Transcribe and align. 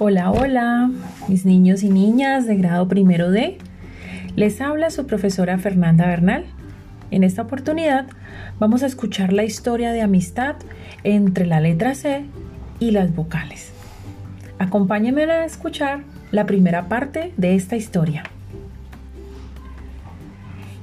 Hola, 0.00 0.30
hola, 0.30 0.92
mis 1.26 1.44
niños 1.44 1.82
y 1.82 1.88
niñas 1.88 2.46
de 2.46 2.54
grado 2.54 2.86
primero 2.86 3.32
D. 3.32 3.58
Les 4.36 4.60
habla 4.60 4.90
su 4.90 5.08
profesora 5.08 5.58
Fernanda 5.58 6.06
Bernal. 6.06 6.44
En 7.10 7.24
esta 7.24 7.42
oportunidad 7.42 8.06
vamos 8.60 8.84
a 8.84 8.86
escuchar 8.86 9.32
la 9.32 9.42
historia 9.42 9.90
de 9.90 10.00
amistad 10.00 10.54
entre 11.02 11.46
la 11.46 11.58
letra 11.58 11.96
C 11.96 12.26
y 12.78 12.92
las 12.92 13.12
vocales. 13.12 13.72
Acompáñenme 14.60 15.24
a 15.24 15.44
escuchar 15.44 16.04
la 16.30 16.46
primera 16.46 16.88
parte 16.88 17.32
de 17.36 17.56
esta 17.56 17.74
historia. 17.74 18.22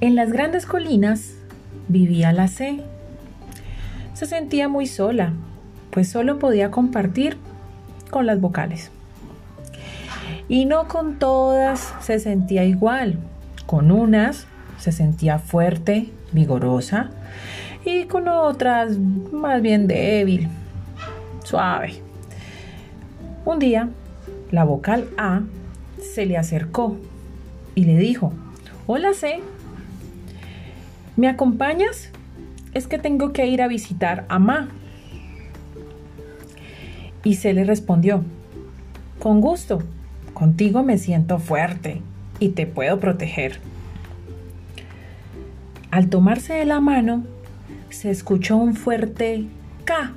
En 0.02 0.16
las 0.16 0.29
grandes 0.34 0.66
colinas 0.66 1.36
vivía 1.88 2.34
la 2.34 2.50
C. 2.50 2.82
Se 4.13 4.25
sentía 4.25 4.68
muy 4.68 4.88
sola, 4.88 5.32
pues 5.91 6.10
solo 6.10 6.38
podía 6.38 6.69
compartir 6.69 7.38
con 8.10 8.25
las 8.25 8.41
vocales. 8.41 8.91
Y 10.47 10.65
no 10.65 10.87
con 10.87 11.17
todas 11.17 11.93
se 12.01 12.19
sentía 12.19 12.63
igual. 12.63 13.17
Con 13.65 13.91
unas 13.91 14.47
se 14.77 14.91
sentía 14.91 15.39
fuerte, 15.39 16.11
vigorosa, 16.31 17.09
y 17.85 18.05
con 18.05 18.27
otras 18.27 18.97
más 18.97 19.61
bien 19.61 19.87
débil, 19.87 20.49
suave. 21.43 22.01
Un 23.45 23.59
día, 23.59 23.89
la 24.51 24.63
vocal 24.63 25.07
A 25.18 25.41
se 26.01 26.25
le 26.25 26.37
acercó 26.37 26.97
y 27.73 27.85
le 27.85 27.97
dijo, 27.97 28.33
Hola 28.87 29.13
C, 29.13 29.39
¿me 31.15 31.27
acompañas? 31.27 32.09
Es 32.73 32.88
que 32.88 32.97
tengo 32.97 33.33
que 33.33 33.47
ir 33.47 33.61
a 33.61 33.67
visitar 33.67 34.25
a 34.30 34.39
Ma. 34.39 34.69
Y 37.23 37.35
se 37.35 37.53
le 37.53 37.63
respondió, 37.63 38.23
Con 39.19 39.41
gusto, 39.41 39.81
Contigo 40.36 40.83
me 40.83 40.97
siento 40.97 41.39
fuerte 41.39 42.02
y 42.39 42.50
te 42.50 42.67
puedo 42.67 43.00
proteger. 43.00 43.61
Al 45.92 46.09
tomarse 46.09 46.55
de 46.55 46.66
la 46.66 46.81
mano, 46.81 47.23
se 47.89 48.11
escuchó 48.11 48.58
un 48.58 48.75
fuerte 48.75 49.47
K. 49.86 50.11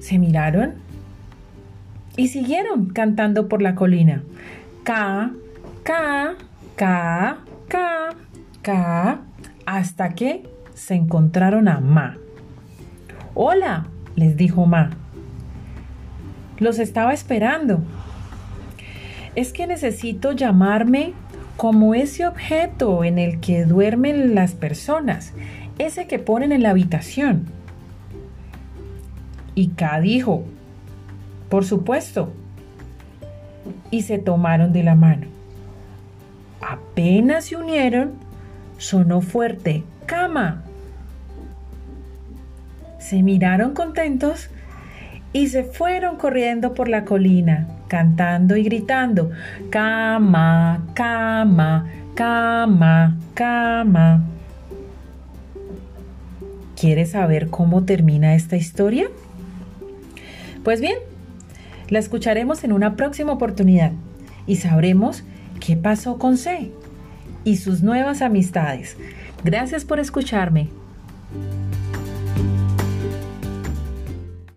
Se 0.00 0.18
miraron 0.18 0.74
y 2.14 2.28
siguieron 2.28 2.90
cantando 2.90 3.48
por 3.48 3.62
la 3.62 3.74
colina. 3.74 4.22
K, 4.84 5.32
K, 5.82 6.34
K, 6.76 7.38
K, 7.68 8.10
K, 8.60 9.20
hasta 9.64 10.10
que 10.10 10.46
se 10.74 10.92
encontraron 10.94 11.68
a 11.68 11.80
Ma. 11.80 12.18
Hola, 13.32 13.86
les 14.14 14.36
dijo 14.36 14.66
Ma. 14.66 14.90
Los 16.60 16.78
estaba 16.78 17.14
esperando. 17.14 17.80
Es 19.34 19.52
que 19.52 19.66
necesito 19.66 20.32
llamarme 20.32 21.14
como 21.56 21.94
ese 21.94 22.26
objeto 22.26 23.02
en 23.04 23.18
el 23.18 23.40
que 23.40 23.64
duermen 23.64 24.34
las 24.34 24.52
personas, 24.52 25.32
ese 25.78 26.06
que 26.06 26.18
ponen 26.18 26.52
en 26.52 26.62
la 26.62 26.70
habitación. 26.70 27.46
Y 29.54 29.68
K 29.68 30.00
dijo, 30.00 30.44
por 31.48 31.64
supuesto. 31.64 32.32
Y 33.90 34.02
se 34.02 34.18
tomaron 34.18 34.72
de 34.72 34.82
la 34.82 34.94
mano. 34.94 35.26
Apenas 36.60 37.46
se 37.46 37.56
unieron, 37.56 38.12
sonó 38.78 39.20
fuerte, 39.20 39.82
cama. 40.06 40.62
Se 42.98 43.22
miraron 43.22 43.74
contentos 43.74 44.48
y 45.32 45.48
se 45.48 45.64
fueron 45.64 46.16
corriendo 46.16 46.74
por 46.74 46.88
la 46.88 47.04
colina, 47.04 47.68
cantando 47.88 48.56
y 48.56 48.64
gritando, 48.64 49.30
cama, 49.70 50.86
cama, 50.94 51.86
cama, 52.14 53.18
cama. 53.34 54.24
¿Quieres 56.78 57.10
saber 57.10 57.48
cómo 57.48 57.84
termina 57.84 58.34
esta 58.34 58.56
historia? 58.56 59.08
Pues 60.64 60.80
bien, 60.80 60.96
la 61.88 61.98
escucharemos 61.98 62.64
en 62.64 62.72
una 62.72 62.96
próxima 62.96 63.32
oportunidad 63.32 63.92
y 64.46 64.56
sabremos 64.56 65.24
qué 65.60 65.76
pasó 65.76 66.18
con 66.18 66.36
C 66.36 66.70
y 67.44 67.56
sus 67.56 67.82
nuevas 67.82 68.22
amistades. 68.22 68.96
Gracias 69.44 69.84
por 69.84 70.00
escucharme. 70.00 70.68